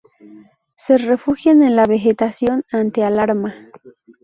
Se 0.75 0.97
refugian 0.97 1.61
en 1.61 1.75
la 1.75 1.85
vegetación 1.85 2.63
ante 2.71 3.03
alarma. 3.03 3.53